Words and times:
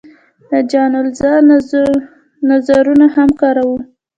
د 0.49 0.51
جان 0.71 0.91
رالز 1.21 1.71
نظرونه 2.49 3.05
هم 3.15 3.29
کاروو. 3.41 3.77